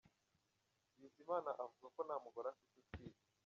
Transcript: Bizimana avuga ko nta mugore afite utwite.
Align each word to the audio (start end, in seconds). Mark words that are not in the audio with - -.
Bizimana 0.99 1.49
avuga 1.63 1.87
ko 1.95 1.99
nta 2.07 2.15
mugore 2.23 2.47
afite 2.53 2.75
utwite. 2.81 3.23